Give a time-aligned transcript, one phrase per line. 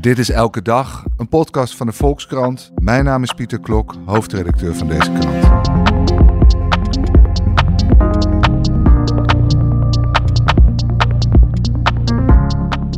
[0.00, 2.70] Dit is Elke Dag, een podcast van de Volkskrant.
[2.74, 5.44] Mijn naam is Pieter Klok, hoofdredacteur van deze krant.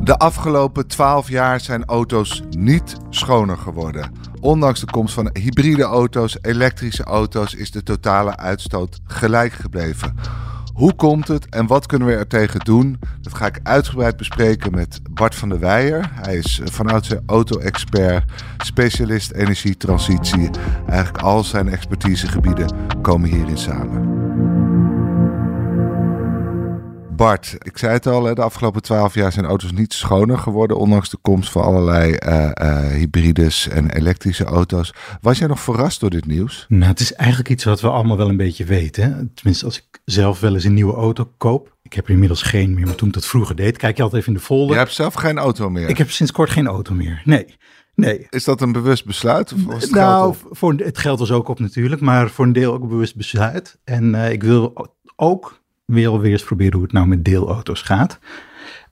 [0.07, 4.13] De afgelopen 12 jaar zijn auto's niet schoner geworden.
[4.41, 10.17] Ondanks de komst van hybride auto's, elektrische auto's, is de totale uitstoot gelijk gebleven.
[10.73, 12.99] Hoe komt het en wat kunnen we er tegen doen?
[13.21, 16.11] Dat ga ik uitgebreid bespreken met Bart van der Weijer.
[16.13, 18.25] Hij is vanuit zijn auto-expert,
[18.59, 20.51] specialist energietransitie.
[20.87, 22.73] Eigenlijk al zijn expertisegebieden
[23.03, 24.30] komen hierin samen.
[27.21, 31.11] Bart, ik zei het al, de afgelopen twaalf jaar zijn auto's niet schoner geworden, ondanks
[31.11, 34.93] de komst van allerlei uh, uh, hybrides en elektrische auto's.
[35.21, 36.67] Was jij nog verrast door dit nieuws?
[36.69, 39.31] Nou, het is eigenlijk iets wat we allemaal wel een beetje weten.
[39.35, 41.77] Tenminste, als ik zelf wel eens een nieuwe auto koop.
[41.83, 44.23] Ik heb er inmiddels geen meer, maar toen ik dat vroeger deed, kijk je altijd
[44.23, 44.73] even in de folder.
[44.73, 45.89] Je hebt zelf geen auto meer?
[45.89, 47.57] Ik heb sinds kort geen auto meer, nee.
[47.95, 48.27] Nee.
[48.31, 49.53] Is dat een bewust besluit?
[49.53, 52.73] Of was het nou, voor, het geld was ook op natuurlijk, maar voor een deel
[52.73, 53.79] ook een bewust besluit.
[53.85, 55.60] En uh, ik wil ook
[55.91, 58.19] wil weer eens proberen hoe het nou met deelauto's gaat.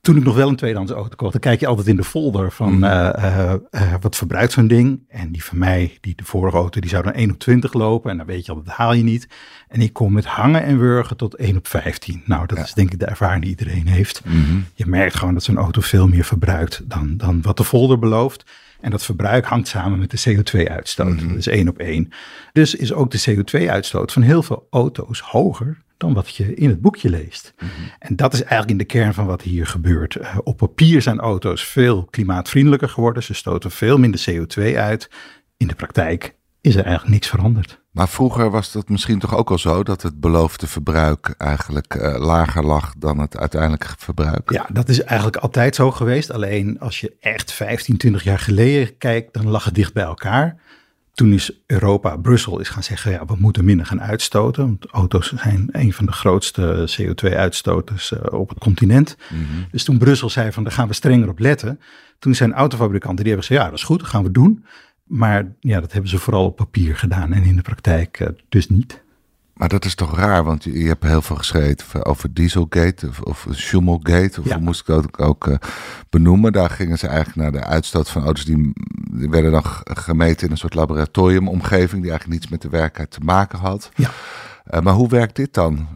[0.01, 2.53] Toen ik nog wel een tweedehands auto kocht, dan kijk je altijd in de folder
[2.53, 2.85] van Mhm.
[2.85, 5.01] uh, uh, uh, wat verbruikt zo'n ding.
[5.09, 8.11] En die van mij, die de vorige auto, die zou dan 1 op 20 lopen.
[8.11, 9.29] En dan weet je al, dat haal je niet.
[9.69, 12.23] En ik kom met hangen en wurgen tot 1 op 15.
[12.25, 12.65] Nou, dat Ja.
[12.65, 14.23] is denk ik de ervaring die iedereen heeft.
[14.25, 14.59] Mhm.
[14.75, 18.45] Je merkt gewoon dat zo'n auto veel meer verbruikt dan, dan wat de folder belooft.
[18.81, 21.15] En dat verbruik hangt samen met de CO2-uitstoot.
[21.17, 21.29] Mhm.
[21.29, 22.09] Dat is één op één.
[22.53, 26.81] Dus is ook de CO2-uitstoot van heel veel auto's hoger dan wat je in het
[26.81, 27.55] boekje leest.
[27.57, 27.71] Mhm.
[27.99, 30.17] En dat is eigenlijk in de kern van wat hier gebeurt.
[30.17, 33.23] Uh, op papier zijn auto's veel klimaatvriendelijker geworden.
[33.23, 35.11] Ze stoten veel minder CO2 uit.
[35.57, 37.81] In de praktijk is er eigenlijk niks veranderd.
[37.91, 42.19] Maar vroeger was dat misschien toch ook al zo dat het beloofde verbruik eigenlijk uh,
[42.19, 44.53] lager lag dan het uiteindelijke verbruik?
[44.53, 46.31] Ja, dat is eigenlijk altijd zo geweest.
[46.31, 50.57] Alleen als je echt 15, 20 jaar geleden kijkt, dan lag het dicht bij elkaar.
[51.19, 54.65] Toen is Europa, Brussel is gaan zeggen, ja, we moeten minder gaan uitstoten.
[54.65, 59.17] Want auto's zijn een van de grootste CO2-uitstoters uh, op het continent.
[59.29, 59.43] Mhm.
[59.71, 61.81] Dus toen Brussel zei van, daar gaan we strenger op letten.
[62.19, 64.65] Toen zijn autofabrikanten, die hebben gezegd, ja, dat is goed, dat gaan we doen.
[65.05, 68.69] Maar ja, dat hebben ze vooral op papier gedaan en in de praktijk uh, dus
[68.69, 69.03] niet.
[69.59, 73.21] Maar dat is toch raar, want je, je hebt heel veel geschreven over Dieselgate of,
[73.21, 74.55] of Schummelgate, of Ja.
[74.55, 75.55] hoe moest ik dat ook uh,
[76.11, 76.53] benoemen.
[76.53, 78.73] Daar gingen ze eigenlijk naar de uitstoot van auto's, die,
[79.13, 83.21] die werden dan gemeten in een soort laboratoriumomgeving, die eigenlijk niets met de werkelijkheid te
[83.21, 83.91] maken had.
[83.95, 84.11] Ja.
[84.71, 85.89] Uh, maar hoe werkt dit dan?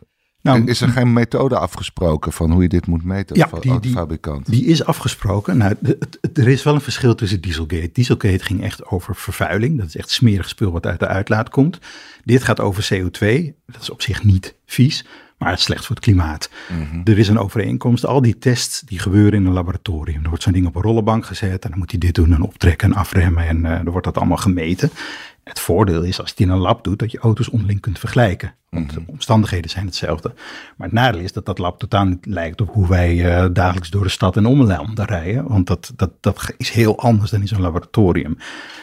[0.42, 3.70] Nou, is er geen methode afgesproken van hoe je dit moet meten Ja, die- die-
[3.70, 4.50] autofabrikant?
[4.50, 5.56] Die is afgesproken.
[5.56, 7.90] Nou, het- er is wel een verschil tussen Dieselgate.
[7.92, 9.78] Dieselgate ging echt over vervuiling.
[9.78, 11.78] Dat is echt smerig spul wat uit de uitlaat komt.
[12.24, 13.54] Dit gaat over CO2.
[13.66, 15.04] Dat is op zich niet vies,
[15.38, 16.50] maar het is slecht voor het klimaat.
[16.70, 17.00] Mhm.
[17.04, 18.06] Er is een overeenkomst.
[18.06, 20.22] Al die tests die gebeuren in een laboratorium.
[20.22, 22.40] Er wordt zo'n ding op een rollenbank gezet en dan moet hij dit doen en
[22.42, 23.46] optrekken en afremmen.
[23.48, 24.90] En uh, dan wordt dat allemaal gemeten.
[25.44, 27.98] Het voordeel is als je het in een lab doet, dat je auto's onderling kunt
[27.98, 28.54] vergelijken.
[28.68, 30.32] Want de omstandigheden zijn hetzelfde.
[30.76, 33.90] Maar het nadeel is dat dat lab totaal niet lijkt op hoe wij uh, dagelijks
[33.90, 35.48] door de stad en om een land rijden.
[35.48, 38.36] Want dat, dat, dat is heel anders dan in zo'n laboratorium.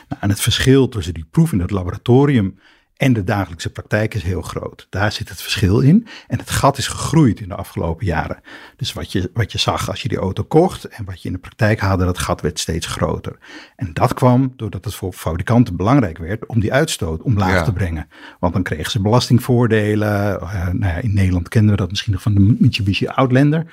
[0.08, 2.60] Nou, en het verschil tussen die proef in het laboratorium
[3.00, 4.88] en de dagelijkse praktijk is heel groot.
[4.90, 6.08] Daar zit het verschil in.
[6.28, 8.40] En het gat is gegroeid in de afgelopen jaren.
[8.76, 11.34] Dus wat je, wat je zag als je die auto kocht en wat je in
[11.34, 13.38] de praktijk haalde, dat gat werd steeds groter.
[13.76, 17.64] En dat kwam doordat het voor fabrikanten belangrijk werd om die uitstoot omlaag Ja.
[17.64, 18.08] te brengen.
[18.40, 20.40] Want dan kregen ze belastingvoordelen.
[20.44, 23.66] Uh, nou ja, in Nederland kennen we dat misschien nog van de Mitsubishi Outlander.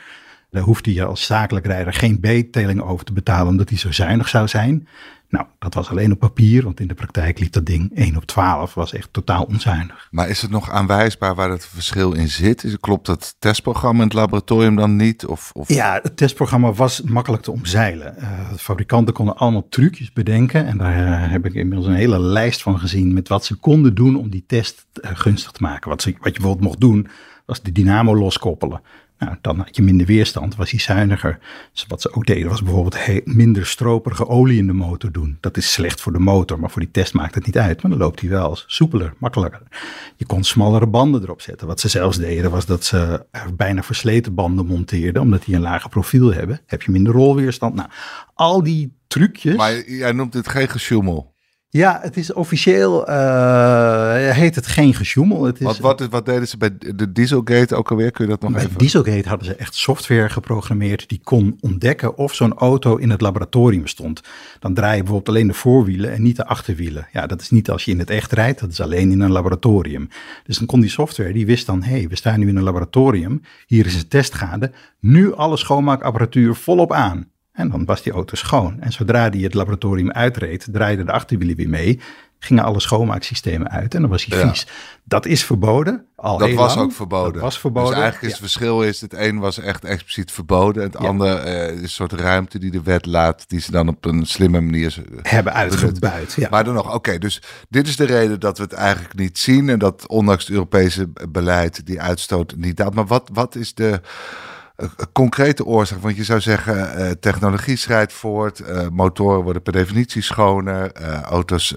[0.50, 4.28] Daar hoefde je als zakelijk rijder geen B-teling over te betalen omdat die zo zuinig
[4.28, 4.88] zou zijn.
[5.28, 8.24] Nou, dat was alleen op papier, want in de praktijk liep dat ding 1 op
[8.24, 10.08] 12, was echt totaal onzuinig.
[10.10, 12.64] Maar is het nog aanwijsbaar waar het verschil in zit?
[12.64, 15.26] Is, klopt het testprogramma in het laboratorium dan niet?
[15.26, 15.68] Of, of...
[15.68, 18.14] Ja, het testprogramma was makkelijk te omzeilen.
[18.18, 22.62] Uh, fabrikanten konden allemaal trucjes bedenken en daar uh, heb ik inmiddels een hele lijst
[22.62, 25.90] van gezien met wat ze konden doen om die test uh, gunstig te maken.
[25.90, 27.08] Wat, ze, wat je bijvoorbeeld mocht doen,
[27.46, 28.80] was de dynamo loskoppelen.
[29.18, 31.38] Nou, dan had je minder weerstand, was hij zuiniger.
[31.72, 35.38] Dus wat ze ook deden was bijvoorbeeld minder stroperige olie in de motor doen.
[35.40, 37.82] Dat is slecht voor de motor, maar voor die test maakt het niet uit.
[37.82, 39.62] Maar dan loopt hij wel soepeler, makkelijker.
[40.16, 41.66] Je kon smallere banden erop zetten.
[41.66, 43.26] Wat ze zelfs deden was dat ze
[43.56, 46.60] bijna versleten banden monteerden, omdat die een lager profiel hebben.
[46.66, 47.74] Heb je minder rolweerstand.
[47.74, 47.88] Nou,
[48.34, 49.56] al die trucjes.
[49.56, 51.34] Maar jij noemt dit geen gesjoemel.
[51.76, 55.44] Ja, het is officieel, uh, heet het geen gesjoemel.
[55.44, 58.10] Het is, wat, wat, wat, deden ze bij de Dieselgate ook alweer?
[58.10, 58.78] Kun je dat nog bij even?
[58.78, 63.86] Dieselgate hadden ze echt software geprogrammeerd die kon ontdekken of zo'n auto in het laboratorium
[63.86, 64.20] stond.
[64.58, 67.08] Dan draai je bijvoorbeeld alleen de voorwielen en niet de achterwielen.
[67.12, 69.32] Ja, dat is niet als je in het echt rijdt, dat is alleen in een
[69.32, 70.08] laboratorium.
[70.44, 72.62] Dus dan kon die software, die wist dan, hé, hey, we staan nu in een
[72.62, 74.70] laboratorium, hier is een test gaande,
[75.00, 77.34] nu alle schoonmaakapparatuur volop aan.
[77.56, 78.80] En dan was die auto schoon.
[78.80, 82.00] En zodra die het laboratorium uitreed, draaiden de achterwielen weer mee
[82.38, 84.66] gingen alle schoonmaaksystemen uit en dan was hij vies.
[85.04, 86.06] Dat is verboden.
[86.16, 86.86] Al dat was lang.
[86.86, 87.32] ook verboden.
[87.32, 87.90] Dat was verboden.
[87.90, 90.82] Dus eigenlijk is het verschil is, het een was echt expliciet verboden.
[90.82, 94.04] Het andere uh, is een soort ruimte die de wet laat, die ze dan op
[94.04, 96.50] een slimme manier hebben uitgebuit.
[96.50, 99.68] Maar dan nog, oké, dus dit is de reden dat we het eigenlijk niet zien
[99.68, 102.94] en dat ondanks het Europese beleid die uitstoot niet daalt.
[102.94, 104.00] Maar wat, wat is de
[105.12, 105.98] concrete oorzaak?
[105.98, 111.20] Want je zou zeggen, uh, technologie schrijdt voort, uh, motoren worden per definitie schoner, uh,
[111.20, 111.74] auto's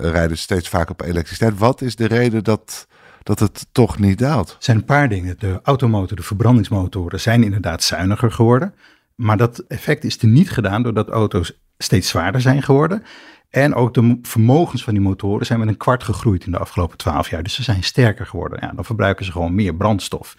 [0.00, 1.58] rijden steeds vaker op elektriciteit.
[1.58, 2.86] Wat is de reden dat,
[3.22, 4.50] dat het toch niet daalt?
[4.50, 5.36] Er zijn een paar dingen.
[5.38, 8.74] De automotoren, de verbrandingsmotoren zijn inderdaad zuiniger geworden.
[9.14, 13.02] Maar dat effect is er niet gedaan doordat auto's steeds zwaarder zijn geworden.
[13.50, 16.96] En ook de vermogens van die motoren zijn met een kwart gegroeid in de afgelopen
[16.96, 17.42] twaalf jaar.
[17.42, 18.58] Dus ze zijn sterker geworden.
[18.62, 20.36] Ja, dan verbruiken ze gewoon meer brandstof.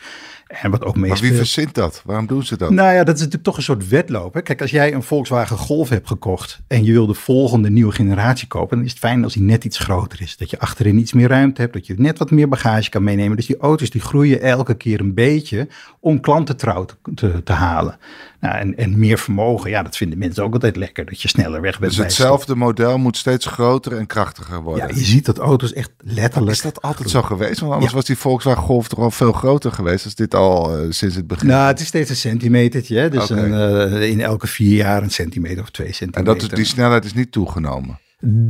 [0.47, 1.21] En wat ook meestal.
[1.21, 2.01] Maar wie verzint dat?
[2.05, 2.69] Waarom doen ze dat?
[2.69, 4.33] Nou ja, dat is natuurlijk toch een soort wedloop.
[4.33, 4.41] Hè?
[4.41, 8.47] Kijk, als jij een Volkswagen Golf hebt gekocht en je wil de volgende nieuwe generatie
[8.47, 10.38] kopen, dan is het fijn als die net iets groter is.
[10.38, 13.38] Dat je achterin iets meer ruimte hebt, dat je net wat meer bagage kan meenemen.
[13.38, 15.67] Dus die auto's die groeien elke keer een beetje
[15.99, 16.85] om klanten trouw
[17.15, 17.97] te, te, halen.
[18.39, 21.05] Nou, en, en meer vermogen, ja, dat vinden mensen ook altijd lekker.
[21.05, 21.91] Dat je sneller weg bent.
[21.91, 24.88] Dus hetzelfde model moet steeds groter en krachtiger worden.
[24.88, 26.51] Ja, je ziet dat auto's echt letterlijk.
[26.51, 27.59] Is dat altijd zo geweest?
[27.59, 30.92] Want anders was die Volkswagen Golf toch al veel groter geweest als dit al uh,
[30.92, 31.48] sinds het begin.
[31.48, 33.10] Nou, het is steeds een centimetertje.
[33.10, 36.34] Dus een, uh, in elke vier jaar een centimeter of twee centimeter.
[36.34, 38.00] En dat, die snelheid is niet toegenomen?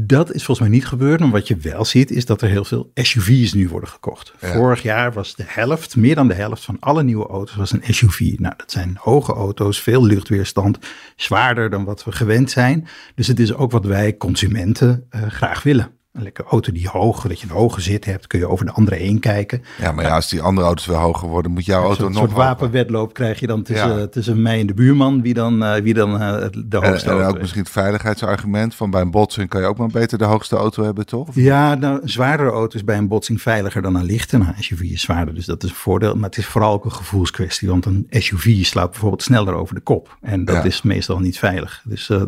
[0.06, 1.20] Dat is volgens mij niet gebeurd.
[1.20, 4.34] Maar wat je wel ziet, is dat er heel veel SUV's nu worden gekocht.
[4.38, 7.94] Vorig jaar was de helft, meer dan de helft van alle nieuwe auto's was een
[7.94, 8.20] SUV.
[8.20, 10.78] Nou, dat zijn hoge auto's, veel luchtweerstand,
[11.16, 12.88] zwaarder dan wat we gewend zijn.
[13.16, 15.97] Dus het is ook wat wij consumenten uh, graag willen.
[16.18, 18.72] Een lekker auto die hoog, dat je een hoge zit hebt, kun je over de
[18.72, 19.64] andere heen kijken.
[19.78, 22.16] Ja, maar ja, als die andere auto's weer hoger worden, moet jouw auto nog Een
[22.16, 25.94] soort wapenwedloop krijg je dan tussen, tussen mij en de buurman, wie dan, uh, wie
[25.94, 29.62] dan uh, de hoogste en, en ook misschien het veiligheidsargument van bij een botsing kan
[29.62, 31.30] je ook maar beter de hoogste auto hebben, toch?
[31.34, 34.38] Ja, nou, een zwaardere auto is bij een botsing veiliger dan een lichte.
[34.38, 36.16] Nou, SUV is zwaarder, dus dat is een voordeel.
[36.16, 39.82] Maar het is vooral ook een gevoelskwestie, want een SUV slaat bijvoorbeeld sneller over de
[39.82, 40.18] kop.
[40.22, 41.82] En dat is meestal niet veilig.
[41.86, 42.22] Dus uh,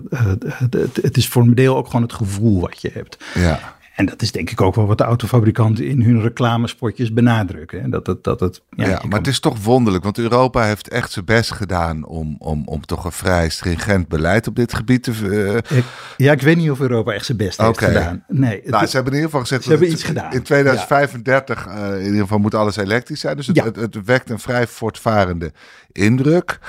[0.70, 3.18] het, het is voor een deel ook gewoon het gevoel wat je hebt.
[3.34, 3.78] Ja.
[4.00, 7.90] En dat is denk ik ook wel wat de autofabrikanten in hun reclamespotjes benadrukken.
[7.90, 11.26] Dat het, dat het, ja, maar het is toch wonderlijk, want Europa heeft echt zijn
[11.26, 15.12] best gedaan om, om, om toch een vrij stringent beleid op dit gebied te...
[15.72, 15.82] Uh...
[16.18, 18.24] ja, ik weet niet of Europa echt zijn best heeft gedaan.
[18.28, 20.34] Nee, nou, ze hebben in ieder geval gezegd ze hebben iets gedaan.
[20.34, 23.36] in 2035 uh, in ieder geval moet alles elektrisch zijn.
[23.36, 25.52] Dus het, het, het wekt een vrij voortvarende
[25.92, 26.60] indruk.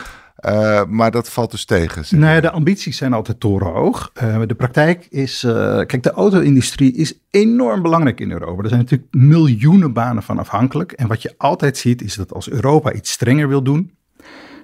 [0.46, 2.18] Uh, maar dat valt dus tegen.
[2.18, 4.12] Nou ja, de ambities zijn altijd torenhoog.
[4.22, 5.44] Uh, de praktijk is.
[5.44, 8.62] Uh, kijk, de auto-industrie is enorm belangrijk in Europa.
[8.62, 10.92] Er zijn natuurlijk miljoenen banen van afhankelijk.
[10.92, 13.90] En wat je altijd ziet, is dat als Europa iets strenger wil doen,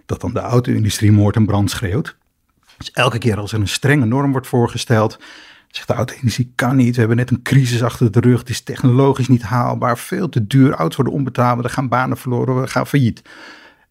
[0.07, 2.17] dat dan de auto-industrie moord en brand schreeuwt.
[2.77, 5.19] Dus elke keer als er een strenge norm wordt voorgesteld,
[5.69, 6.93] zegt de auto-industrie kan niet.
[6.95, 8.39] We hebben net een crisis achter de rug.
[8.39, 9.99] Het is technologisch niet haalbaar.
[9.99, 10.73] Veel te duur.
[10.73, 11.65] Auto's worden onbetaalbaar.
[11.65, 12.61] Er gaan banen verloren.
[12.61, 13.23] We gaan failliet.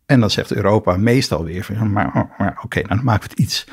[0.06, 3.40] En dan zegt Europa meestal weer van, maar, maar oké, nou, dan maken we het
[3.40, 3.66] iets.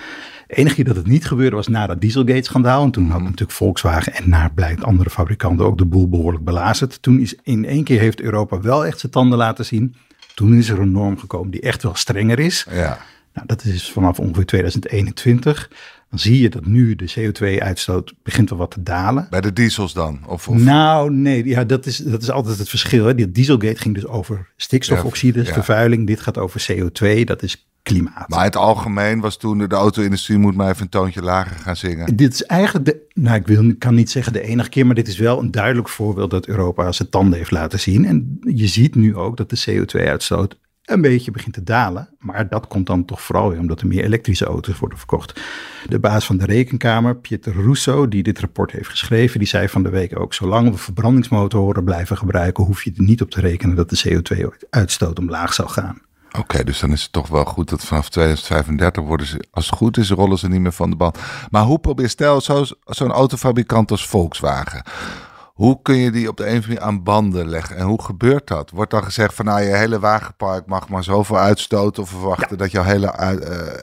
[0.46, 2.84] De enige keer dat het niet gebeurde was na dat Dieselgate-schandaal.
[2.84, 7.02] En toen had natuurlijk Volkswagen en naar blijkt andere fabrikanten ook de boel behoorlijk belazerd.
[7.02, 9.94] Toen is in één keer heeft Europa wel echt zijn tanden laten zien.
[10.34, 12.66] Toen is er een norm gekomen die echt wel strenger is.
[12.70, 12.98] Ja.
[13.34, 15.70] Nou, dat is vanaf ongeveer 2021
[16.12, 19.26] dan zie je dat nu de CO2-uitstoot begint wel wat te dalen.
[19.30, 20.20] Bij de diesels dan?
[20.26, 20.56] Of, of?
[20.56, 23.04] Nou, nee, ja, dat, is, dat is altijd het verschil.
[23.04, 23.14] Hè.
[23.14, 26.06] Die Dieselgate ging dus over stikstofoxides, ja, vervuiling.
[26.06, 28.28] Dit gaat over CO2, dat is klimaat.
[28.28, 32.16] Maar het algemeen was toen de auto-industrie moet maar even een toontje lager gaan zingen.
[32.16, 35.08] Dit is eigenlijk de, nou ik wil, kan niet zeggen de enige keer, maar dit
[35.08, 38.04] is wel een duidelijk voorbeeld dat Europa zijn tanden heeft laten zien.
[38.04, 42.08] En je ziet nu ook dat de CO2-uitstoot een beetje begint te dalen.
[42.18, 45.40] Maar dat komt dan toch vooral weer omdat er meer elektrische auto's worden verkocht.
[45.88, 49.82] De baas van de rekenkamer, Pieter Russo, die dit rapport heeft geschreven, die zei van
[49.82, 53.76] de week ook: zolang we verbrandingsmotoren blijven gebruiken, hoef je er niet op te rekenen
[53.76, 56.02] dat de CO2-uitstoot omlaag zal gaan.
[56.38, 59.74] Oké, dus dan is het toch wel goed dat vanaf 2035 worden ze, als het
[59.74, 61.18] goed is, rollen ze niet meer van de band.
[61.50, 62.40] Maar hoe probeer, stel
[62.84, 64.82] zo'n autofabrikant als Volkswagen
[65.52, 67.76] hoe kun je die op de een of andere manier aan banden leggen?
[67.76, 68.70] En hoe gebeurt dat?
[68.70, 72.70] Wordt dan gezegd van nou, je hele wagenpark mag maar zoveel uitstoten of verwachten dat
[72.70, 73.30] jouw hele, uh,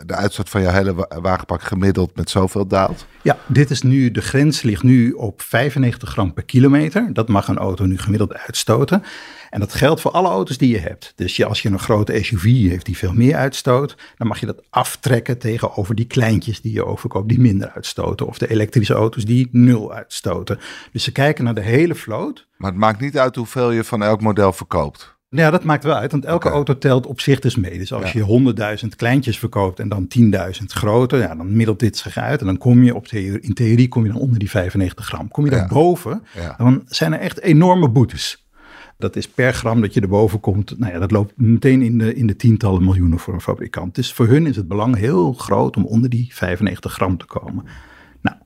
[0.06, 3.06] de uitstoot van jouw hele wagenpark gemiddeld met zoveel daalt?
[3.22, 7.14] Ja, dit is nu, de grens ligt nu op 95 gram per kilometer.
[7.14, 9.04] Dat mag een auto nu gemiddeld uitstoten.
[9.50, 11.14] En dat geldt voor alle auto's die je hebt.
[11.16, 14.46] Dus je, als je een grote SUV heeft die veel meer uitstoot, dan mag je
[14.46, 18.28] dat aftrekken tegenover die kleintjes die je overkoopt die minder uitstoten.
[18.28, 20.60] Of de elektrische auto's die nul uitstoten.
[20.92, 22.48] Dus ze kijken naar de hele vloot.
[22.58, 25.18] Maar het maakt niet uit hoeveel je van elk model verkoopt.
[25.30, 27.78] Ja, dat maakt wel uit, want elke auto telt op zich dus mee.
[27.78, 28.20] Dus als Ja.
[28.20, 32.40] je 100.000 kleintjes verkoopt en dan 10.000 grote, ja, dan middelt dit zich uit.
[32.40, 35.28] En dan kom je op theorie, in theorie kom je dan onder die 95 gram.
[35.28, 35.58] Kom je Ja.
[35.58, 36.56] daarboven, Ja.
[36.58, 38.48] dan zijn er echt enorme boetes.
[39.00, 40.80] Dat is per gram dat je erboven komt.
[40.80, 43.96] Nou ja, dat loopt meteen in de, in de tientallen miljoenen voor een fabrikant.
[43.96, 47.66] Dus voor hun is het belang heel groot om onder die 95 gram te komen.
[48.22, 48.38] Nou,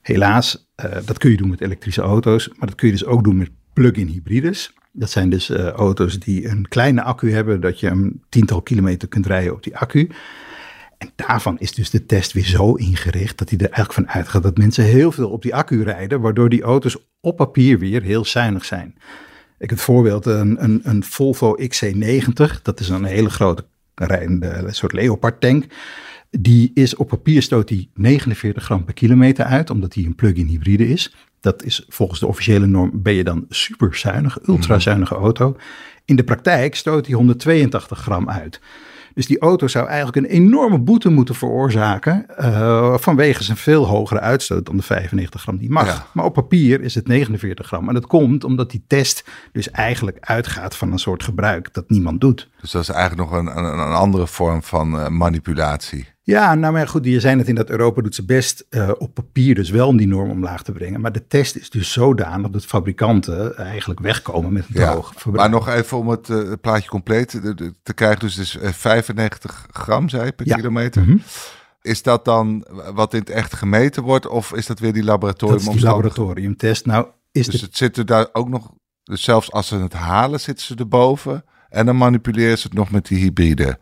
[0.00, 3.24] helaas, eh, dat kun je doen met elektrische auto's, maar dat kun je dus ook
[3.24, 4.72] doen met plug-in hybrides.
[4.92, 9.08] Dat zijn dus eh, auto's die een kleine accu hebben, dat je een tiental kilometer
[9.08, 10.10] kunt rijden op die accu.
[10.98, 14.42] En daarvan is dus de test weer zo ingericht dat hij er eigenlijk van uitgaat
[14.42, 18.24] dat mensen heel veel op die accu rijden, waardoor die auto's op papier weer heel
[18.24, 18.94] zuinig zijn.
[19.64, 24.74] Ik het voorbeeld, een, een, een Volvo XC90, dat is een hele grote rijdende een
[24.74, 25.64] soort Leopard tank.
[26.30, 30.46] Die is op papier stoot die 49 gram per kilometer uit, omdat die een plug-in
[30.46, 31.14] hybride is.
[31.40, 35.56] Dat is volgens de officiële norm ben je dan super zuinig, ultra zuinige auto.
[36.04, 38.60] In de praktijk stoot die 182 gram uit.
[39.14, 44.20] Dus die auto zou eigenlijk een enorme boete moeten veroorzaken eh, vanwege zijn veel hogere
[44.20, 45.86] uitstoot dan de 95 gram die mag.
[45.86, 46.06] Ja.
[46.12, 47.88] Maar op papier is het 49 gram.
[47.88, 52.20] En dat komt omdat die test dus eigenlijk uitgaat van een soort gebruik dat niemand
[52.20, 52.48] doet.
[52.60, 56.13] Dus dat is eigenlijk nog een, een, een andere vorm van eh, manipulatie.
[56.26, 59.14] Ja, nou maar goed, je zei het in dat Europa doet zijn best eh, op
[59.14, 61.00] papier dus wel om die norm omlaag te brengen.
[61.00, 64.94] Maar de test is dus zodanig dat fabrikanten eigenlijk wegkomen met een Ja.
[64.94, 65.36] hoog verbruik.
[65.36, 67.28] Maar nog even om het eh, plaatje compleet
[67.82, 68.18] te, krijgen.
[68.20, 70.56] Dus het is eh, 95 gram, zei je, per Ja.
[70.56, 71.02] kilometer.
[71.02, 71.16] Mhm.
[71.82, 74.26] Is dat dan wat in het echt gemeten wordt?
[74.26, 76.86] Of is dat weer die Dat is die laboratoriumtest.
[76.86, 78.70] Nou, is Dus de het zit er daar ook nog...
[79.02, 81.44] Dus zelfs als ze het halen, zitten ze erboven.
[81.68, 83.78] En dan manipuleren ze het nog met die hybride.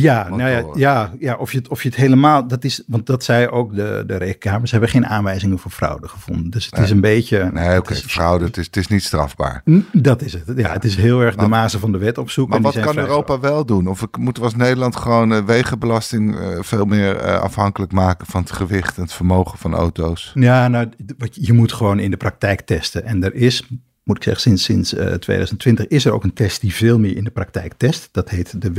[0.00, 3.06] Ja, nou ja, ja, ja of, je het, of je het helemaal, dat is, want
[3.06, 6.50] dat zei ook de, de rekenkamer, ze hebben geen aanwijzingen voor fraude gevonden.
[6.50, 7.50] Dus het is een beetje...
[7.52, 9.62] Nee, oké, fraude, het is, het is niet strafbaar.
[9.92, 10.42] Dat is het.
[10.56, 12.62] Ja, het is heel erg de mazen van de wet opzoeken.
[12.62, 13.86] Maar wat kan Europa wel doen?
[13.86, 18.26] Of ik- moeten we als Nederland gewoon eh, wegenbelasting eh, veel meer eh, afhankelijk maken
[18.26, 20.30] van het gewicht en het vermogen van auto's?
[20.34, 23.04] Ja, nou, wat je, moet gewoon in de praktijk testen.
[23.04, 23.68] En er is,
[24.02, 27.16] moet ik zeggen, sinds, sinds eh, 2020 is er ook een test die veel meer
[27.16, 28.08] in de praktijk test.
[28.12, 28.72] Dat heet de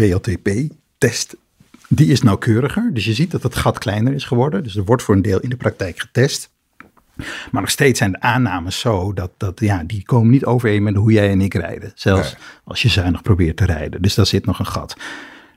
[1.88, 2.90] Die is nauwkeuriger.
[2.94, 4.64] Dus je ziet dat het gat kleiner is geworden.
[4.64, 6.54] Dus er wordt voor een deel in de praktijk getest.
[7.52, 10.96] Maar nog steeds zijn de aannames zo dat, dat ja, die komen niet overeen met
[10.96, 11.92] hoe jij en ik rijden.
[11.96, 12.42] Zelfs Nee.
[12.64, 14.02] als je zuinig probeert te rijden.
[14.02, 14.98] Dus daar zit nog een gat.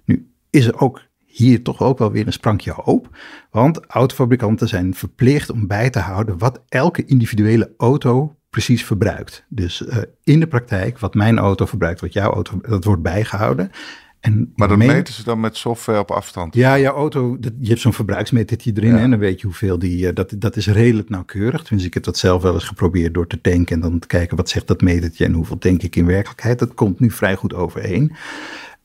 [0.05, 3.17] Nu is er ook hier toch ook wel weer een sprankje hoop.
[3.50, 9.45] Want autofabrikanten zijn verplicht om bij te houden wat elke individuele auto precies verbruikt.
[9.49, 13.71] Dus eh, in de praktijk, wat mijn auto verbruikt, wat jouw auto, dat wordt bijgehouden.
[14.20, 16.54] En Maar dat meen- meten ze dan met software op afstand?
[16.54, 18.98] ja, jouw auto, dat, je hebt zo'n verbruiksmetertje erin Ja.
[18.98, 21.60] en dan weet je hoeveel die, eh, dat, dat is redelijk nauwkeurig.
[21.60, 24.37] Tenminste, ik heb dat zelf wel eens geprobeerd door te tanken en dan te kijken
[24.37, 26.58] wat zegt dat metertje en hoeveel tank ik in werkelijkheid.
[26.58, 28.12] Dat komt nu vrij goed overeen.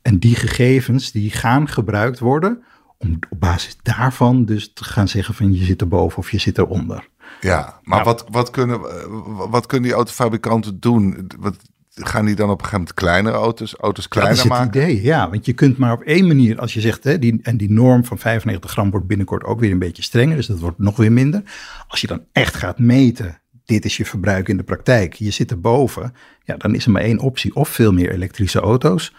[0.01, 2.63] En die gegevens, die gaan gebruikt worden
[2.97, 6.57] om op basis daarvan dus te gaan zeggen van je zit erboven of je zit
[6.57, 7.07] eronder.
[7.41, 8.03] Ja, maar Nou.
[8.03, 9.05] wat, wat, kunnen, eh,
[9.49, 11.27] wat kunnen die autofabrikanten doen?
[11.39, 11.55] Wat,
[11.93, 14.81] gaan die dan op een gegeven moment kleinere auto's, auto's Dat kleiner is het maken?
[14.81, 15.29] idee, ja.
[15.29, 18.05] Want je kunt maar op één manier, als je zegt, hè, die, en die norm
[18.05, 21.11] van 95 gram wordt binnenkort ook weer een beetje strenger, dus dat wordt nog weer
[21.11, 21.43] minder.
[21.87, 25.51] Als je dan echt gaat meten, dit is je verbruik in de praktijk, je zit
[25.51, 27.55] erboven, ja, dan is er maar één optie.
[27.55, 29.13] Of veel meer elektrische auto's,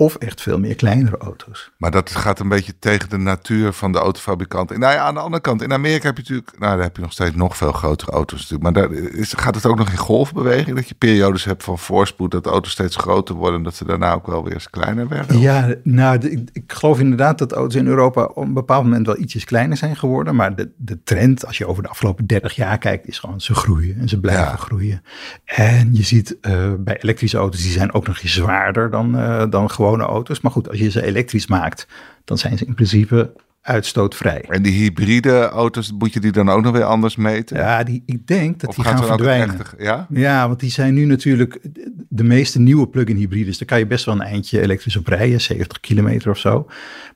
[0.00, 1.70] of echt veel meer kleinere auto's.
[1.76, 4.80] Maar dat gaat een beetje tegen de natuur van de autofabrikanten.
[4.80, 7.02] Nou ja, aan de andere kant, in Amerika heb je natuurlijk, nou daar heb je
[7.02, 8.62] nog steeds nog veel grotere auto's natuurlijk.
[8.62, 12.30] Maar daar is, gaat het ook nog in golfbeweging, dat je periodes hebt van voorspoed,
[12.30, 15.38] dat auto's steeds groter worden, en dat ze daarna ook wel weer eens kleiner werden?
[15.38, 19.18] Ja, nou, ik, ik geloof inderdaad dat auto's in Europa op een bepaald moment wel
[19.18, 20.34] ietsjes kleiner zijn geworden.
[20.34, 23.54] Maar de, de trend, als je over de afgelopen 30 jaar kijkt, is gewoon ze
[23.54, 24.56] groeien en ze blijven Ja.
[24.56, 25.02] groeien.
[25.44, 29.44] En je ziet eh, bij elektrische auto's, die zijn ook nog eens zwaarder dan, eh,
[29.50, 30.40] dan gewone auto's.
[30.40, 31.86] Maar goed, als je ze elektrisch maakt,
[32.24, 33.32] dan zijn ze in principe
[33.62, 34.44] uitstootvrij.
[34.48, 37.56] En die hybride auto's, moet je die dan ook nog weer anders meten?
[37.56, 39.56] Ja, die, ik denk dat of die gaan er verdwijnen.
[39.78, 40.06] ja?
[40.10, 41.60] Ja, want die zijn nu natuurlijk
[42.08, 43.58] de meeste nieuwe plug-in hybrides.
[43.58, 46.66] Daar kan je best wel een eindje elektrisch op rijden, 70 kilometer of zo.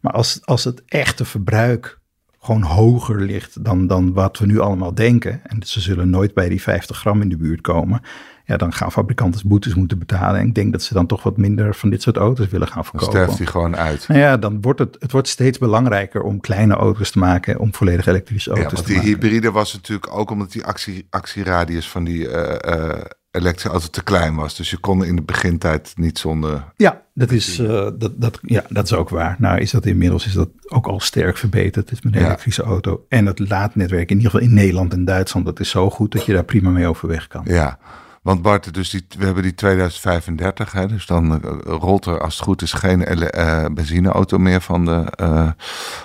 [0.01, 1.99] Maar als, als het echte verbruik
[2.39, 6.49] gewoon hoger ligt dan, dan wat we nu allemaal denken, en ze zullen nooit bij
[6.49, 8.01] die 50 gram in de buurt komen,
[8.45, 10.41] ja, dan gaan fabrikanten boetes moeten betalen.
[10.41, 12.83] En ik denk dat ze dan toch wat minder van dit soort auto's willen gaan
[12.83, 13.15] Dan verkopen.
[13.21, 14.09] sterft die gewoon uit.
[14.09, 17.75] Nou ja, dan wordt het, het wordt steeds belangrijker om kleine auto's te maken, om
[17.75, 19.13] volledig elektrische Ja, auto's want te die maken.
[19.21, 24.03] hybride was natuurlijk ook omdat die actie, actieradius van die eh, eh, elektrische auto te
[24.03, 24.57] klein was.
[24.57, 26.65] Dus je kon in de begintijd niet zonder...
[26.77, 27.67] Ja, dat is, eh,
[27.99, 29.37] dat, dat, ja, dat is ook waar.
[29.39, 31.89] Nou is dat inmiddels is dat ook al sterk verbeterd.
[31.91, 32.27] Het is met een Ja.
[32.27, 33.05] elektrische auto.
[33.09, 36.25] En het laadnetwerk, in ieder geval in Nederland en Duitsland, dat is zo goed dat
[36.27, 37.43] je daar prima mee overweg kan.
[37.47, 37.79] Ja,
[38.25, 42.35] Want Bart, dus die, we hebben die 2035, hè, dus dan uh, rolt er als
[42.35, 45.51] het goed is geen uh, benzineauto meer van de uh,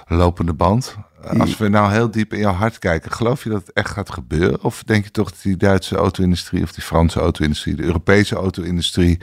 [0.08, 0.96] lopende band.
[1.38, 4.12] Als we nou heel diep in jouw hart kijken, geloof je dat het echt gaat
[4.12, 4.64] gebeuren?
[4.64, 9.20] Of denk je toch dat die Duitse auto-industrie of die Franse auto-industrie, de Europese auto-industrie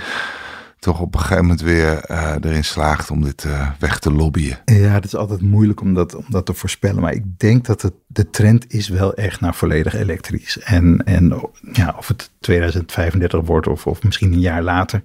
[0.79, 4.59] toch op een gegeven moment weer uh, erin slaagt om dit uh, weg te lobbyen.
[4.65, 7.03] Ja, het is altijd moeilijk om dat, om dat te voorspellen.
[7.03, 10.59] Maar ik denk dat het, de trend is wel echt naar volledig elektrisch.
[10.59, 15.03] En, en ja, of het 2035 wordt of, of misschien een jaar later.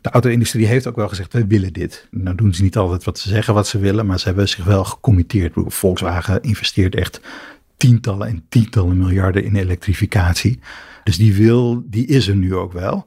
[0.00, 2.08] De auto-industrie heeft ook wel gezegd, wij willen dit.
[2.10, 4.64] Nou doen ze niet altijd wat ze zeggen wat ze willen, maar ze hebben zich
[4.64, 5.52] wel gecommitteerd.
[5.66, 7.20] Volkswagen investeert echt
[7.76, 10.60] tientallen en tientallen miljarden in elektrificatie.
[11.04, 13.06] Dus die wil, die is er nu ook wel.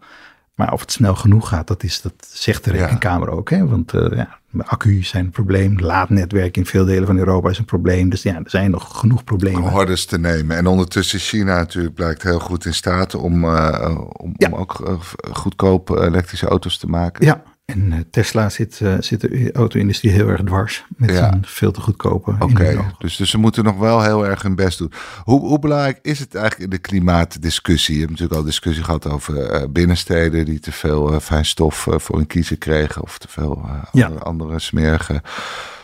[0.58, 3.50] Maar of het snel genoeg gaat, dat, is, dat zegt de rekenkamer ook.
[3.50, 3.68] Hè?
[3.68, 5.80] Want uh, ja, accu's zijn een probleem.
[5.80, 8.10] Laadnetwerk in veel delen van Europa is een probleem.
[8.10, 9.70] Dus ja, er zijn nog genoeg problemen.
[9.70, 10.58] Hordes te nemen.
[10.58, 14.48] En ondertussen China natuurlijk blijkt heel goed in staat om, uh, om, ja.
[14.48, 14.94] om, ook uh,
[15.32, 17.26] goedkope elektrische auto's te maken.
[17.26, 21.34] Ja, en uh, Tesla zit, uh, zit de auto-industrie heel erg dwars met ja.
[21.34, 22.32] een veel te goedkope.
[22.32, 22.78] Oké, okay.
[22.98, 24.92] dus, dus ze moeten nog wel heel erg hun best doen.
[25.24, 27.94] Hoe, hoe belangrijk is het eigenlijk in de klimaatdiscussie?
[27.94, 32.28] Je hebt natuurlijk al discussie gehad over uh, binnensteden die te veel fijnstof voor hun
[32.28, 34.06] kiezen kregen of te veel ja.
[34.06, 35.22] andere, andere smerige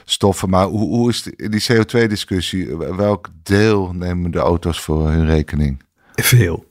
[0.06, 0.50] stoffen.
[0.50, 2.78] Maar hoe, hoe is die, die CO2-discussie?
[2.78, 5.84] Welk deel nemen de auto's voor hun rekening?
[6.14, 6.66] Veel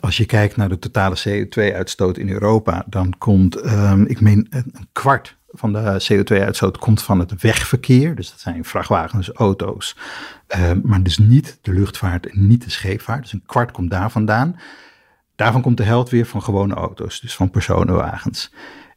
[0.00, 4.88] als je kijkt naar de totale CO2-uitstoot in Europa, dan komt, um, ik meen, een
[4.92, 8.14] kwart van de CO2-uitstoot komt van het wegverkeer.
[8.14, 9.96] Dus dat zijn vrachtwagens, auto's,
[10.58, 13.22] um, maar dus niet de luchtvaart en niet de scheepvaart.
[13.22, 14.56] Dus een kwart komt daar vandaan.
[15.36, 18.52] Daarvan komt de helft weer van gewone auto's, dus van personenwagens.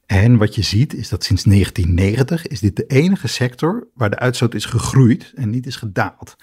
[0.06, 4.20] En wat je ziet is dat sinds 1990 is dit de enige sector waar de
[4.20, 6.36] uitstoot is gegroeid en niet is gedaald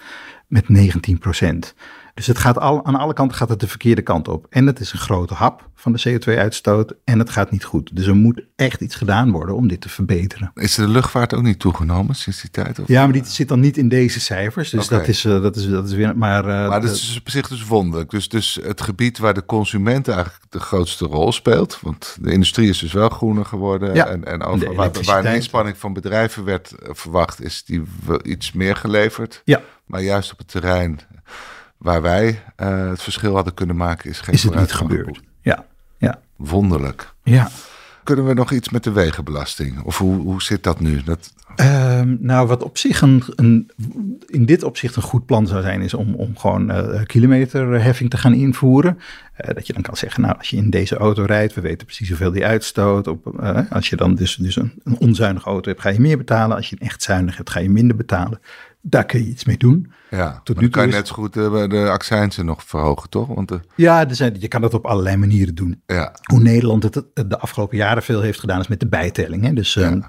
[0.47, 1.75] met 19 procent.
[2.17, 4.47] Dus het gaat al, aan alle kanten gaat het de verkeerde kant op.
[4.51, 7.97] En het is een grote hap van de CO2-uitstoot en het gaat niet goed.
[7.97, 10.51] Dus er moet echt iets gedaan worden om dit te verbeteren.
[10.55, 12.79] Is de luchtvaart ook niet toegenomen sinds die tijd?
[12.79, 12.89] Of?
[12.89, 14.71] Ja, maar die zit dan niet in deze cijfers.
[14.71, 14.99] Dus okay.
[14.99, 16.19] dat, is, uh, dat, is, dat is weer.
[16.19, 18.11] Maar, uh, maar dat is op zich dus wonderlijk.
[18.11, 21.79] Dus, dus het gebied waar de consument eigenlijk de grootste rol speelt.
[21.83, 23.95] Want de industrie is dus wel groener geworden.
[23.95, 27.83] Ja, en, en over, waar, waar een inspanning van bedrijven werd verwacht, is die
[28.23, 29.43] iets meer geleverd.
[29.45, 29.63] Ja.
[29.87, 31.01] Maar juist op het terrein
[31.79, 35.21] waar wij uh, het verschil hadden kunnen maken, is geen Is het niet gebeurd?
[35.41, 35.65] Ja,
[35.99, 36.21] ja.
[36.37, 37.13] Wonderlijk.
[37.23, 37.49] Ja.
[38.05, 39.83] Kunnen we nog iets met de wegenbelasting?
[39.83, 41.03] Of hoe, hoe zit dat nu?
[41.03, 41.33] Dat...
[41.61, 43.71] Um, nou, wat op zich een, een,
[44.27, 48.17] in dit opzicht een goed plan zou zijn, is om, om gewoon uh, kilometerheffing te
[48.17, 48.99] gaan invoeren.
[49.41, 51.87] Uh, dat je dan kan zeggen, nou, als je in deze auto rijdt, we weten
[51.87, 53.07] precies hoeveel die uitstoot.
[53.07, 53.27] Op,
[53.71, 56.57] als je dan dus, dus een, een onzuinige auto hebt, ga je meer betalen.
[56.57, 58.41] Als je een echt zuinig hebt, ga je minder betalen.
[58.89, 59.93] Daar kun je iets mee doen.
[60.11, 63.27] Ja, Tot nu kan je net zo goed de, de accijnsen nog verhogen, toch?
[63.29, 63.61] Want de...
[63.75, 65.83] Ja, er zijn, je kan dat op allerlei manieren doen.
[65.87, 66.15] Ja.
[66.23, 69.45] Hoe Nederland het de afgelopen jaren veel heeft gedaan, is met de bijtelling.
[69.45, 69.53] Hè?
[69.53, 69.91] Dus ja.
[69.91, 70.05] um,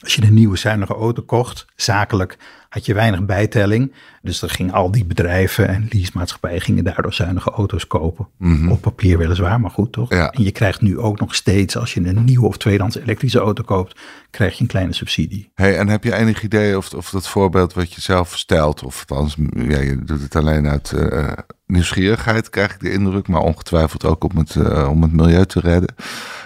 [0.00, 2.36] als je een nieuwe zuinige auto kocht, zakelijk,
[2.68, 3.92] had je weinig bijtelling.
[4.22, 8.28] Dus er gingen al die bedrijven en leasemaatschappijen gingen daardoor zuinige auto's kopen.
[8.38, 8.50] Mhm.
[8.50, 8.70] Mm -hmm.
[8.70, 10.10] Op papier weliswaar, maar goed toch?
[10.10, 10.30] Ja.
[10.30, 13.62] En je krijgt nu ook nog steeds, als je een nieuwe of tweedehands elektrische auto
[13.62, 15.50] koopt, krijg je een kleine subsidie.
[15.54, 19.04] Hey, en heb je enig idee of, of dat voorbeeld wat je zelf stelt, of
[19.06, 21.32] althans, ja, je doet het alleen uit uh,
[21.66, 25.60] nieuwsgierigheid, krijg ik de indruk, maar ongetwijfeld ook om het, uh, om het milieu te
[25.60, 25.94] redden.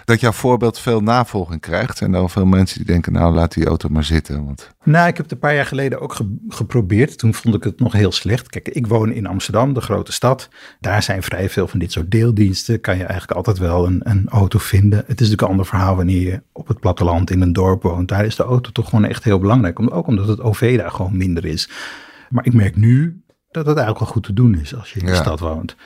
[0.04, 2.00] Dat jouw voorbeeld veel navolging krijgt.
[2.00, 4.44] En dan veel mensen die denken, nou laat die auto maar zitten.
[4.44, 4.74] Want...
[4.84, 7.18] Nou, ik heb het een paar jaar geleden ook ge geprobeerd.
[7.18, 8.48] Toen vond ik het nog heel slecht.
[8.48, 10.48] Kijk, ik woon in Amsterdam, de grote stad.
[10.80, 12.80] Daar zijn vrij veel van dit soort deeldiensten.
[12.80, 14.98] Kan je eigenlijk altijd wel een, een auto vinden.
[14.98, 18.08] Het is natuurlijk een ander verhaal wanneer je op het platteland in een dorp woont.
[18.08, 19.94] Daar is de auto toch gewoon echt heel belangrijk.
[19.94, 21.70] Ook omdat het OV daar gewoon minder is.
[22.30, 25.06] Maar ik merk nu dat het eigenlijk wel goed te doen is als je in
[25.06, 25.20] de Ja.
[25.20, 25.76] stad woont.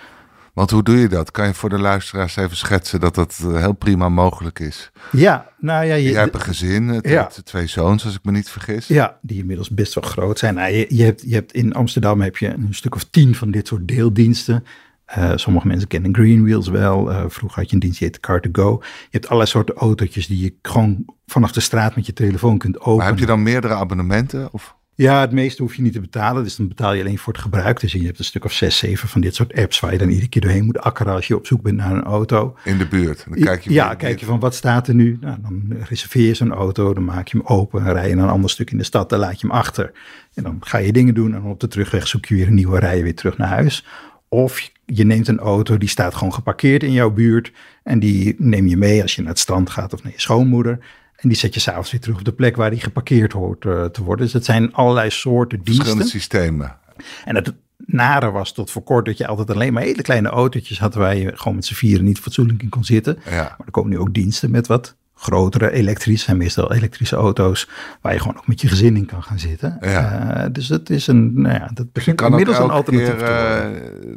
[0.54, 1.30] Want hoe doe je dat?
[1.30, 4.90] Kan je voor de luisteraars even schetsen dat dat eh, heel prima mogelijk is?
[5.12, 7.30] Ja, nou ja, je, Jij hebt een gezin, het, Ja.
[7.44, 8.86] twee zoons als ik me niet vergis.
[8.86, 10.54] Ja, die inmiddels best wel groot zijn.
[10.54, 13.50] Nou, je, je, hebt, je hebt in Amsterdam heb je een stuk of tien van
[13.50, 14.64] dit soort deeldiensten.
[15.04, 17.10] Eh, sommige mensen kennen Greenwheels wel.
[17.10, 18.78] Eh, vroeger had je een dienst die heette Car2Go.
[18.80, 22.78] Je hebt allerlei soorten autootjes die je gewoon vanaf de straat met je telefoon kunt
[22.78, 22.96] openen.
[22.96, 24.52] Maar heb je dan meerdere abonnementen?
[24.52, 24.76] Of?
[24.94, 26.42] Ja, het meeste hoef je niet te betalen.
[26.42, 27.80] Dus dan betaal je alleen voor het gebruik.
[27.80, 30.08] Dus je hebt een stuk of zes, zeven van dit soort apps waar je dan
[30.08, 32.56] iedere keer doorheen moet akkeren als je op zoek bent naar een auto.
[32.64, 33.24] In de buurt.
[33.28, 35.18] Dan kijk je ja, kijk je van wat staat er nu.
[35.20, 38.24] Nou, dan reserveer je zo'n auto, dan maak je hem open, dan rij je naar
[38.24, 39.92] een ander stuk in de stad, dan laat je hem achter.
[40.34, 42.78] En dan ga je dingen doen en op de terugweg zoek je weer een nieuwe
[42.78, 43.84] rij weer terug naar huis.
[44.28, 47.52] Of je neemt een auto die staat gewoon geparkeerd in jouw buurt
[47.82, 50.78] en die neem je mee als je naar het strand gaat of naar je schoonmoeder.
[51.22, 53.84] En die zet je s'avonds weer terug op de plek waar die geparkeerd hoort eh,
[53.84, 54.24] te worden.
[54.24, 55.74] Dus het zijn allerlei soorten diensten.
[55.74, 56.76] verschillende systemen.
[57.24, 60.78] En het, nare was tot voor kort dat je altijd alleen maar hele kleine autootjes
[60.78, 63.18] had waar je gewoon met z'n vieren niet fatsoenlijk in kon zitten.
[63.30, 63.42] Ja.
[63.42, 67.68] Maar er komen nu ook diensten met wat grotere elektrische, zijn meestal elektrische auto's,
[68.00, 69.76] waar je gewoon ook met je gezin in kan gaan zitten.
[69.80, 70.34] Ja.
[70.34, 73.22] Eh, dus het is een, nou ja, dat begint kan ook inmiddels een alternatief keer
[73.22, 73.66] eh,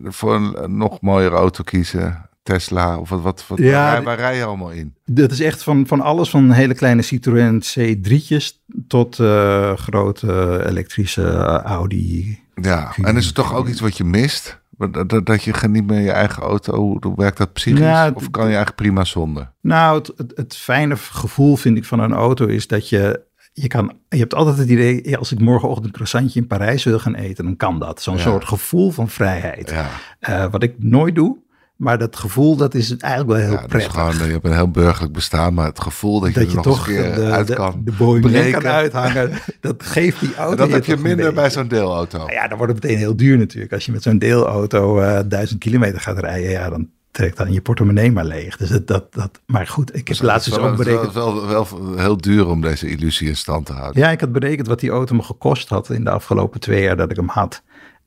[0.03, 2.24] voor een, een nog mooiere auto kiezen.
[2.45, 4.93] Tesla of wat, wat, wat Ja, waar, rij- die- waar rij je allemaal in?
[5.05, 11.23] Dat is echt van, van alles van hele kleine Citroën C3'tjes tot eh, grote elektrische
[11.27, 12.39] eh, Audi.
[12.61, 14.63] Ja, en is er toch ook iets wat je mist?
[14.77, 17.79] Dat, dat, je niet meer je eigen auto, hoe, werkt dat psychisch?
[17.79, 19.51] Ja, of kan je eigenlijk prima zonder?
[19.61, 23.21] Nou, het, het, het fijne gevoel vind ik van een auto is dat je,
[23.53, 26.83] je kan, je hebt altijd het idee, ja, als ik morgenochtend een croissantje in Parijs
[26.83, 28.01] wil gaan eten, dan kan dat.
[28.01, 28.21] Zo'n Ja.
[28.21, 29.69] soort gevoel van vrijheid.
[29.69, 31.37] Ja, Eh, wat ik nooit doe,
[31.75, 33.93] maar dat gevoel, dat is eigenlijk wel heel ja dat is prettig.
[33.93, 36.55] gewoon, je hebt een heel burgerlijk bestaan, maar het gevoel dat je dat er je
[36.55, 38.61] nog toch eens een keer de, uit de, kan de breken.
[38.61, 42.17] kan uithangen, dat geeft die auto En dat heb je minder bij zo'n deelauto.
[42.17, 43.73] Nou ja, dan wordt het meteen heel duur natuurlijk.
[43.73, 47.61] Als je met zo'n deelauto eh duizend kilometer gaat rijden, ja, dan trekt dan je
[47.61, 48.57] portemonnee maar leeg.
[48.57, 51.13] Dus dat, dat, dat maar goed, ik heb laatst het eens is ook berekend.
[51.13, 54.01] wel, wel, wel heel duur om deze illusie in stand te houden.
[54.01, 56.97] Ja, ik had berekend wat die auto me gekost had in de afgelopen twee jaar
[56.97, 57.63] dat ik hem had.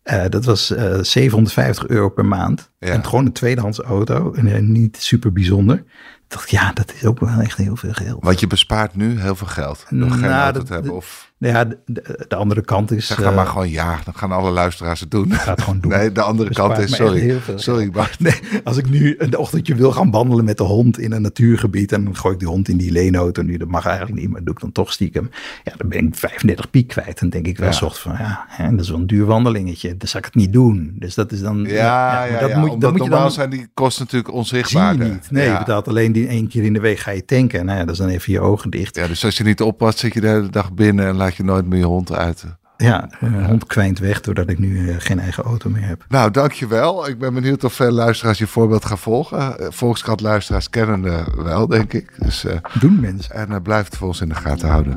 [0.09, 2.71] Eh, dat was eh 750 euro per maand.
[2.79, 2.89] Ja.
[2.89, 4.33] En gewoon een tweedehands auto.
[4.33, 5.77] En eh, niet super bijzonder.
[5.77, 8.25] Ik dacht, ja, dat is ook wel echt heel veel geld.
[8.25, 10.93] Want je bespaart nu heel veel geld door geen auto dat- te hebben.
[10.95, 13.07] Of Nou ja, de, de- de andere kant is...
[13.07, 15.33] zeg dan eh, maar gewoon ja, dan gaan alle luisteraars het doen.
[15.33, 15.91] Ga het gewoon doen.
[15.99, 17.91] Nee, de andere Bespaart kant is, sorry, veel sorry.
[18.19, 21.93] Nee, als ik nu een ochtendje wil gaan wandelen met de hond in een natuurgebied
[21.93, 24.45] en dan gooi ik die hond in die leenauto nu, dat mag eigenlijk niet, maar
[24.45, 25.31] doe ik dan toch stiekem.
[25.65, 27.21] Ja, dan ben ik 35 piek kwijt.
[27.21, 27.75] Dan denk ik wel Ja.
[27.75, 29.97] zocht van, ja, hè, dat is wel een duur wandelingetje.
[29.97, 30.93] Dan zou ik het niet doen.
[30.99, 31.65] Dus dat is dan...
[31.69, 33.31] Ja, maar ja, dat ja, moet, dat moet je dan...
[33.31, 34.97] zijn die kosten natuurlijk Zie onzichtbaar.
[34.97, 35.31] je niet.
[35.31, 35.53] Nee, ja.
[35.53, 37.65] je betaalt alleen die één keer in de week ga je tanken.
[37.67, 38.97] Nou ja, dat is dan even je ogen dicht.
[38.97, 41.45] Ja, dus als je niet oppast, zit je de hele dag binnen en laat je
[41.45, 42.45] nooit meer je hond uit.
[42.77, 46.05] Ja, een hond kwijnt weg doordat ik nu eh, geen eigen auto meer heb.
[46.09, 47.09] Nou, dankjewel.
[47.09, 49.59] Ik ben benieuwd of veel luisteraars je voorbeeld gaan volgen.
[49.59, 52.13] Eh, Volkskrant luisteraars kennen eh, wel, denk ik.
[52.19, 53.35] Dus, eh, Doen mensen.
[53.35, 54.97] en eh, blijf het voor ons in de gaten houden.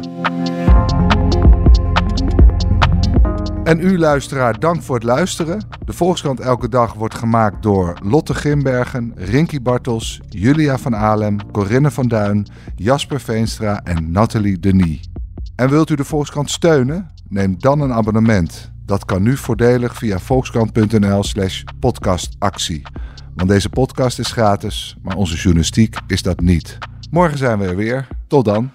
[3.64, 5.66] En u luisteraar, dank voor het luisteren.
[5.86, 11.92] De Volkskrant Elke Dag wordt gemaakt door Lotte Grimbergen, Rinky Bartels, Julia van Alem, Corinne
[11.92, 15.11] van Duin, Jasper Veenstra en Nathalie Denis.
[15.62, 17.10] En wilt u de Volkskrant steunen?
[17.30, 18.72] Neem dan een abonnement.
[18.86, 22.82] Dat kan nu voordelig via volkskrant.nl slash podcastactie.
[23.36, 26.78] Want deze podcast is gratis, maar onze journalistiek is dat niet.
[27.12, 28.08] Morgen zijn we er weer.
[28.28, 28.72] Tot dan.